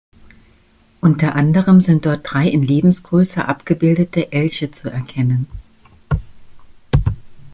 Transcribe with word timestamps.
Unter 0.99 1.35
anderem 1.35 1.79
sind 1.79 2.07
dort 2.07 2.21
drei 2.23 2.47
in 2.47 2.63
Lebensgröße 2.63 3.47
abgebildete 3.47 4.31
Elche 4.31 4.71
zu 4.71 4.89
erkennen. 4.89 5.45